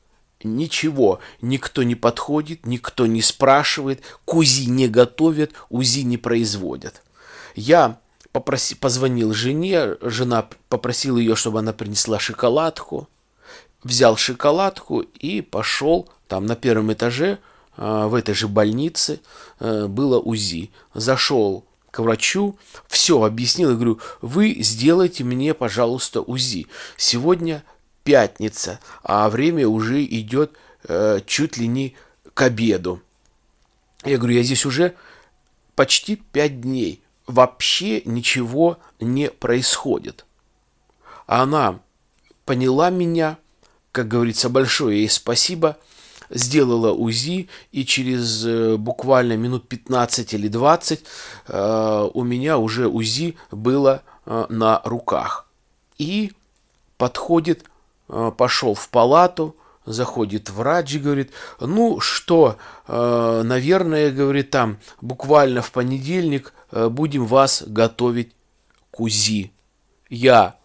Ничего, 0.46 1.20
никто 1.42 1.84
не 1.84 1.96
подходит, 1.96 2.66
никто 2.66 3.06
не 3.06 3.22
спрашивает, 3.22 4.02
к 4.26 4.34
УЗИ 4.34 4.70
не 4.70 4.88
готовят, 4.88 5.52
УЗИ 5.70 6.02
не 6.02 6.18
производят. 6.18 7.02
Я 7.56 8.00
попроси, 8.32 8.76
позвонил 8.76 9.34
жене, 9.34 9.96
жена 10.02 10.48
попросила 10.70 11.18
ее, 11.18 11.36
чтобы 11.36 11.60
она 11.60 11.74
принесла 11.74 12.20
шоколадку, 12.20 13.10
взял 13.84 14.18
шоколадку 14.18 15.02
и 15.02 15.42
пошел 15.42 16.10
там 16.28 16.46
на 16.46 16.56
первом 16.56 16.94
этаже 16.94 17.40
а, 17.78 18.08
в 18.08 18.16
этой 18.16 18.36
же 18.36 18.48
больнице 18.48 19.22
а, 19.60 19.88
было 19.88 20.20
УЗИ. 20.20 20.72
Зашел 20.94 21.66
к 21.92 22.00
врачу, 22.00 22.58
все 22.88 23.24
объяснил, 23.24 23.72
и 23.72 23.76
говорю, 23.76 24.00
вы 24.22 24.58
сделайте 24.60 25.24
мне, 25.24 25.54
пожалуйста, 25.54 26.22
УЗИ. 26.22 26.68
Сегодня 26.98 27.64
пятница, 28.06 28.80
а 29.04 29.30
время 29.30 29.68
уже 29.68 30.06
идет 30.06 30.54
э, 30.88 31.20
чуть 31.26 31.58
ли 31.58 31.68
не 31.68 31.96
к 32.34 32.42
обеду. 32.44 33.02
Я 34.06 34.18
говорю, 34.18 34.36
я 34.36 34.44
здесь 34.44 34.66
уже 34.66 34.96
почти 35.76 36.16
пять 36.16 36.62
дней. 36.62 37.02
Вообще 37.28 38.04
ничего 38.06 38.78
не 39.00 39.30
происходит. 39.32 40.26
Она 41.26 41.80
поняла 42.46 42.92
меня, 42.92 43.38
как 43.92 44.08
говорится, 44.08 44.50
большое 44.50 45.00
ей 45.00 45.10
спасибо, 45.10 45.78
сделала 46.30 46.92
УЗИ, 46.92 47.50
и 47.72 47.86
через 47.86 48.46
э, 48.46 48.78
буквально 48.78 49.38
минут 49.38 49.68
15 49.68 50.34
или 50.36 50.48
20 50.48 51.04
э, 51.48 52.10
у 52.14 52.24
меня 52.24 52.60
уже 52.60 52.88
УЗИ 52.88 53.36
было 53.50 54.04
э, 54.28 54.46
на 54.50 54.82
руках. 54.86 55.48
И 55.98 56.34
подходит 56.98 57.66
пошел 58.08 58.74
в 58.74 58.90
палату, 58.90 59.56
заходит 59.86 60.50
врач 60.50 60.96
и 60.96 61.00
говорит, 61.00 61.32
ну 61.60 62.00
что, 62.00 62.58
э, 62.88 63.42
наверное, 63.44 64.12
говорит, 64.12 64.50
там 64.50 64.80
буквально 65.02 65.62
в 65.62 65.72
понедельник 65.72 66.54
э, 66.72 66.90
будем 66.90 67.26
вас 67.26 67.64
готовить 67.66 68.32
к 68.92 69.00
УЗИ. 69.00 69.52
Я 70.10 70.56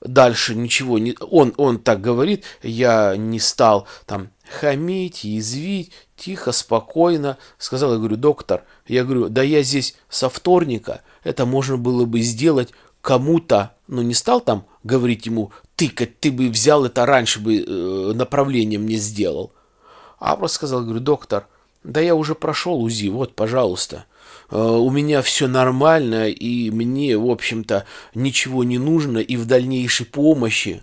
дальше 0.00 0.54
ничего 0.54 0.98
не... 0.98 1.16
Он, 1.20 1.54
он 1.56 1.78
так 1.78 2.00
говорит, 2.00 2.44
я 2.62 3.16
не 3.16 3.40
стал 3.40 3.86
там 4.06 4.30
хамить, 4.60 5.24
язвить, 5.24 5.92
тихо, 6.16 6.52
спокойно. 6.52 7.38
Сказал, 7.58 7.92
я 7.92 7.98
говорю, 7.98 8.16
доктор, 8.16 8.64
я 8.86 9.04
говорю, 9.04 9.28
да 9.28 9.42
я 9.42 9.62
здесь 9.62 9.96
со 10.08 10.28
вторника, 10.28 11.02
это 11.24 11.46
можно 11.46 11.76
было 11.76 12.04
бы 12.04 12.20
сделать 12.20 12.70
кому-то, 13.00 13.76
ну 13.86 14.02
не 14.02 14.14
стал 14.14 14.40
там 14.40 14.66
говорить 14.82 15.26
ему, 15.26 15.52
тыкать, 15.78 16.18
ты 16.18 16.32
бы 16.32 16.48
взял 16.48 16.84
это 16.84 17.06
раньше 17.06 17.38
бы 17.38 17.56
э, 17.56 18.12
направление 18.12 18.80
мне 18.80 18.96
сделал. 18.96 19.52
А 20.18 20.48
сказал, 20.48 20.82
говорю, 20.82 20.98
доктор, 20.98 21.46
да 21.84 22.00
я 22.00 22.16
уже 22.16 22.34
прошел 22.34 22.82
УЗИ, 22.82 23.08
вот, 23.08 23.36
пожалуйста. 23.36 24.04
Э, 24.50 24.58
у 24.58 24.90
меня 24.90 25.22
все 25.22 25.46
нормально, 25.46 26.28
и 26.28 26.70
мне, 26.72 27.16
в 27.16 27.30
общем-то, 27.30 27.84
ничего 28.14 28.64
не 28.64 28.78
нужно, 28.78 29.18
и 29.18 29.36
в 29.36 29.46
дальнейшей 29.46 30.04
помощи 30.04 30.82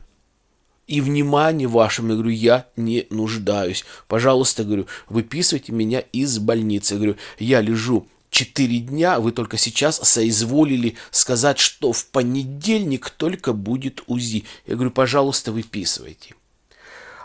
и 0.88 1.02
внимание 1.02 1.68
вашем, 1.68 2.08
я 2.10 2.14
говорю, 2.14 2.30
я 2.30 2.68
не 2.78 3.06
нуждаюсь. 3.10 3.84
Пожалуйста, 4.08 4.64
говорю, 4.64 4.88
выписывайте 5.10 5.74
меня 5.74 6.00
из 6.00 6.40
больницы. 6.40 6.94
Я 6.94 6.98
говорю, 7.00 7.16
я 7.38 7.60
лежу 7.60 8.08
четыре 8.36 8.80
дня, 8.80 9.22
вы 9.22 9.32
только 9.32 9.58
сейчас 9.58 9.98
соизволили 10.04 10.98
сказать, 11.10 11.58
что 11.58 11.94
в 11.94 12.06
понедельник 12.08 13.10
только 13.10 13.54
будет 13.54 14.04
УЗИ. 14.08 14.44
Я 14.68 14.76
говорю, 14.76 14.92
пожалуйста, 14.92 15.54
выписывайте. 15.54 16.36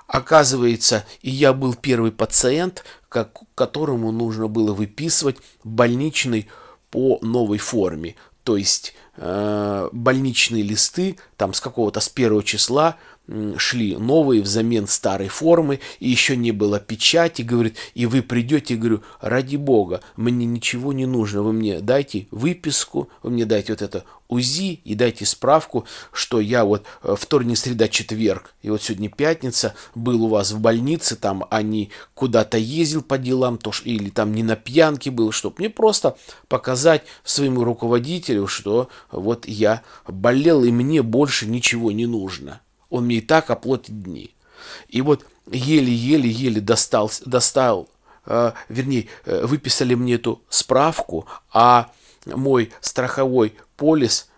Оказывается, 0.07 1.05
и 1.20 1.31
я 1.31 1.53
был 1.53 1.75
первый 1.75 2.12
пациент, 2.12 2.85
как, 3.09 3.40
которому 3.57 4.12
нужно 4.12 4.46
было 4.46 4.73
выписывать 4.73 5.38
больничный 5.64 6.46
по 6.90 7.18
новой 7.23 7.59
форме. 7.59 8.14
То 8.44 8.57
есть 8.57 8.94
э, 9.16 9.88
больничные 9.90 10.62
листы 10.62 11.16
там 11.37 11.55
с 11.55 11.61
какого-то 11.61 11.99
с 11.99 12.09
первого 12.09 12.44
числа 12.44 12.99
шли 13.57 13.97
новые 13.97 14.43
взамен 14.43 14.87
старой 14.87 15.29
формы, 15.29 15.81
и 16.01 16.09
еще 16.09 16.37
не 16.37 16.53
было 16.53 16.81
печати, 16.81 17.43
говорит, 17.43 17.77
и 17.95 18.07
вы 18.07 18.23
придете, 18.23 18.77
говорю, 18.77 19.03
ради 19.21 19.57
бога, 19.57 20.01
мне 20.16 20.47
ничего 20.47 20.93
не 20.93 21.07
нужно, 21.07 21.43
вы 21.43 21.53
мне 21.53 21.81
дайте 21.81 22.27
выписку, 22.31 23.09
вы 23.23 23.31
мне 23.31 23.45
дайте 23.45 23.73
вот 23.73 23.83
это 23.83 24.05
УЗИ 24.29 24.81
и 24.85 24.95
дайте 24.95 25.27
справку, 25.27 25.85
что 26.12 26.40
я 26.40 26.64
вот 26.64 26.85
э, 27.03 27.14
вторник, 27.19 27.59
среда, 27.59 27.88
четверг, 27.88 28.55
и 28.62 28.71
вот 28.71 28.83
сегодня 28.83 29.09
пятница, 29.09 29.75
был 29.95 30.25
у 30.25 30.29
вас 30.29 30.53
в 30.53 30.61
больнице, 30.61 31.16
там, 31.16 31.45
а 31.51 31.62
не 31.62 31.90
куда-то 32.14 32.59
ездил 32.59 33.03
по 33.03 33.19
делам, 33.19 33.59
то, 33.59 33.73
или 33.85 34.11
там 34.11 34.35
не 34.35 34.43
на 34.43 34.57
пьянке 34.57 35.11
был, 35.11 35.33
чтобы 35.33 35.57
мне 35.59 35.71
просто 35.71 36.16
показать 36.49 37.03
своему 37.25 37.64
руководителю, 37.64 38.47
что 38.47 38.88
вот 39.11 39.47
я 39.47 39.83
болел, 40.07 40.64
и 40.64 40.71
мне 40.71 41.03
больше 41.03 41.47
ничего 41.47 41.93
не 41.93 42.07
нужно 42.07 42.61
он 42.90 43.07
мне 43.07 43.16
и 43.16 43.20
так 43.20 43.50
оплатит 43.50 44.03
дни. 44.03 44.35
И 44.88 45.00
вот 45.00 45.26
еле-еле-еле 45.50 46.61
достал, 46.61 47.11
достал 47.24 47.88
э, 48.26 48.53
вернее, 48.68 49.07
э, 49.24 49.46
выписали 49.46 49.94
мне 49.94 50.14
эту 50.14 50.42
справку, 50.48 51.26
а 51.53 51.90
мой 52.26 52.72
страховой 52.81 53.55
полис 53.76 54.29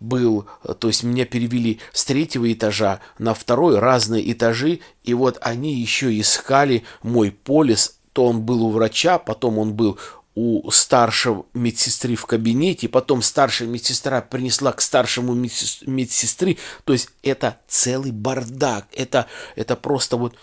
был, 0.00 0.46
то 0.78 0.88
есть 0.88 1.02
меня 1.02 1.24
перевели 1.24 1.78
с 1.92 2.04
третьего 2.04 2.52
этажа 2.52 3.00
на 3.18 3.34
второй, 3.34 3.78
разные 3.78 4.32
этажи, 4.32 4.80
и 5.04 5.14
вот 5.14 5.38
они 5.40 5.74
еще 5.74 6.18
искали 6.18 6.84
мой 7.02 7.30
полис, 7.30 7.98
то 8.12 8.26
он 8.26 8.42
был 8.42 8.64
у 8.64 8.70
врача, 8.70 9.18
потом 9.18 9.58
он 9.58 9.74
был 9.74 9.98
у 10.38 10.70
старшего 10.70 11.46
медсестры 11.52 12.14
в 12.14 12.24
кабинете, 12.24 12.88
потом 12.88 13.22
старшая 13.22 13.66
медсестра 13.66 14.20
принесла 14.20 14.70
к 14.72 14.80
старшему 14.80 15.34
медсестры. 15.34 16.58
То 16.84 16.92
есть 16.92 17.10
это 17.24 17.58
целый 17.66 18.12
бардак. 18.12 18.86
Это, 18.92 19.26
это 19.56 19.74
просто 19.74 20.16
вот 20.16 20.36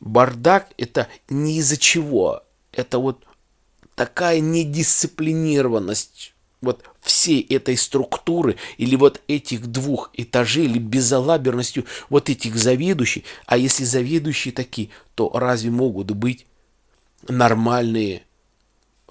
бардак, 0.00 0.68
это 0.76 1.08
не 1.30 1.56
из-за 1.60 1.78
чего. 1.78 2.42
Это 2.72 2.98
вот 2.98 3.24
такая 3.94 4.40
недисциплинированность 4.40 6.34
вот 6.60 6.84
всей 7.00 7.40
этой 7.40 7.78
структуры 7.78 8.56
или 8.76 8.96
вот 8.96 9.22
этих 9.28 9.66
двух 9.66 10.10
этажей 10.12 10.66
или 10.66 10.78
безалаберностью 10.78 11.86
вот 12.10 12.28
этих 12.28 12.56
заведующих. 12.56 13.24
А 13.46 13.56
если 13.56 13.84
заведующие 13.84 14.52
такие, 14.52 14.90
то 15.14 15.30
разве 15.32 15.70
могут 15.70 16.10
быть 16.10 16.44
нормальные 17.28 18.24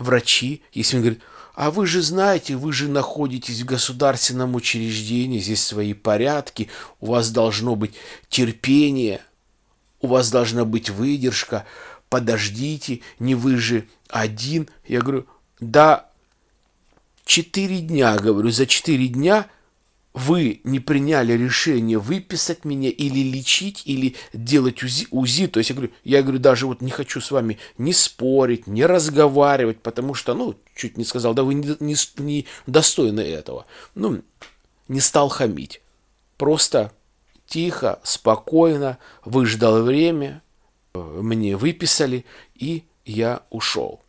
врачи, 0.02 0.62
если 0.74 0.98
он 0.98 1.04
говорит, 1.04 1.22
а 1.54 1.72
вы 1.72 1.86
же 1.86 2.02
знаете, 2.02 2.56
вы 2.56 2.74
же 2.74 2.88
находитесь 2.88 3.62
в 3.62 3.66
государственном 3.66 4.56
учреждении, 4.56 5.40
здесь 5.40 5.64
свои 5.64 5.94
порядки, 5.94 6.70
у 7.00 7.08
вас 7.08 7.32
должно 7.32 7.76
быть 7.76 7.94
терпение, 8.30 9.22
у 10.00 10.08
вас 10.08 10.32
должна 10.32 10.66
быть 10.66 10.90
выдержка, 10.90 11.66
подождите, 12.10 13.02
не 13.20 13.36
вы 13.36 13.58
же 13.58 13.88
один. 14.10 14.70
Я 14.88 15.02
говорю, 15.02 15.26
да, 15.60 16.10
четыре 17.26 17.80
дня, 17.80 18.18
говорю, 18.18 18.50
за 18.52 18.66
четыре 18.66 19.08
дня– 19.08 19.48
вы 20.14 20.60
не 20.64 20.80
приняли 20.80 21.34
решение 21.34 21.98
выписать 21.98 22.66
меня 22.66 22.90
или 22.90 23.20
лечить, 23.20 23.84
или 23.86 24.16
делать 24.34 24.84
УЗИ, 24.84 25.08
УЗИ, 25.12 25.48
то 25.48 25.60
есть 25.60 25.70
я 25.70 25.76
говорю, 25.76 25.94
я 26.04 26.22
говорю, 26.22 26.40
даже 26.40 26.68
вот 26.68 26.82
не 26.82 26.92
хочу 26.92 27.22
с 27.22 27.32
вами 27.32 27.60
не 27.78 27.94
спорить, 27.94 28.68
не 28.68 28.86
разговаривать, 28.86 29.82
потому 29.82 30.14
что, 30.14 30.34
ну, 30.34 30.56
чуть 30.76 30.98
не 30.98 31.06
сказал, 31.06 31.34
да 31.34 31.44
вы 31.44 31.54
не, 31.54 31.76
не, 31.80 31.96
не 32.18 32.46
достойны 32.68 33.22
этого. 33.22 33.66
Ну, 33.96 34.22
не 34.88 35.00
стал 35.00 35.30
хамить. 35.30 35.82
Просто 36.38 36.92
тихо, 37.48 38.00
спокойно, 38.04 38.98
выждал 39.24 39.82
время, 39.84 40.42
мне 40.94 41.56
выписали, 41.56 42.26
и 42.56 42.84
я 43.06 43.44
ушел. 43.50 44.02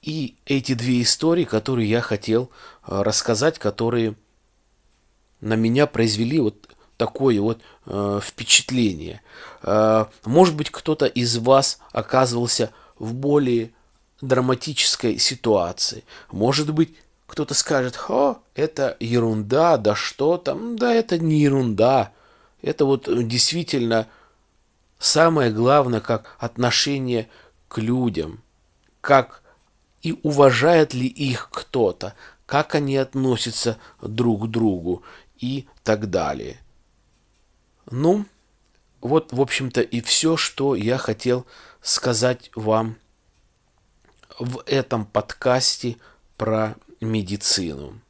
И 0.00 0.36
эти 0.46 0.74
две 0.74 1.02
истории, 1.02 1.44
которые 1.44 1.88
я 1.88 2.00
хотел 2.00 2.50
э, 2.86 3.02
рассказать, 3.02 3.58
которые 3.58 4.16
на 5.42 5.54
меня 5.54 5.86
произвели 5.86 6.40
вот 6.40 6.68
такое 6.96 7.40
вот 7.40 7.60
э, 7.86 8.20
впечатление. 8.22 9.20
Э, 9.62 10.06
может 10.24 10.54
быть, 10.54 10.70
кто-то 10.70 11.04
из 11.04 11.36
вас 11.36 11.80
оказывался 11.90 12.70
в 12.98 13.12
более 13.12 13.72
драматической 14.20 15.18
ситуации. 15.18 16.04
Может 16.30 16.72
быть, 16.72 16.94
кто-то 17.26 17.54
скажет, 17.54 17.98
о, 18.08 18.38
это 18.54 18.96
ерунда, 19.00 19.76
да 19.78 19.94
что 19.94 20.38
там, 20.38 20.76
да 20.76 20.94
это 20.94 21.18
не 21.18 21.40
ерунда. 21.40 22.12
Это 22.62 22.84
вот 22.84 23.08
действительно 23.26 24.06
самое 24.98 25.50
главное, 25.50 26.00
как 26.00 26.36
отношение 26.38 27.28
к 27.66 27.78
людям, 27.78 28.42
как 29.00 29.42
и 30.02 30.16
уважает 30.22 30.94
ли 30.94 31.06
их 31.06 31.48
кто-то, 31.50 32.14
как 32.46 32.74
они 32.74 32.96
относятся 32.96 33.78
друг 34.02 34.44
к 34.44 34.46
другу 34.48 35.02
и 35.42 35.66
так 35.82 36.08
далее. 36.08 36.58
Ну, 37.90 38.24
вот, 39.02 39.32
в 39.32 39.40
общем-то, 39.40 39.82
и 39.82 40.00
все, 40.00 40.38
что 40.38 40.74
я 40.74 40.96
хотел 40.96 41.44
сказать 41.82 42.50
вам 42.54 42.96
в 44.38 44.62
этом 44.66 45.04
подкасте 45.04 45.96
про 46.38 46.76
медицину. 47.00 48.00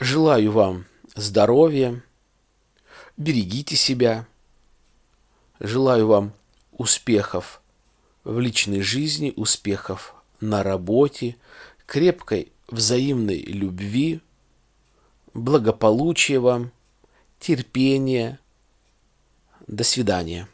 Желаю 0.00 0.50
вам 0.50 0.86
здоровья, 1.14 2.02
берегите 3.16 3.76
себя, 3.76 4.26
желаю 5.60 6.08
вам 6.08 6.32
успехов 6.72 7.62
в 8.24 8.40
личной 8.40 8.80
жизни, 8.80 9.32
успехов 9.36 10.16
на 10.40 10.64
работе, 10.64 11.36
крепкой 11.86 12.50
взаимной 12.68 13.38
любви– 13.38 14.20
благополучия 15.34 16.38
вам, 16.38 16.70
терпения. 17.38 18.38
До 19.66 19.84
свидания. 19.84 20.48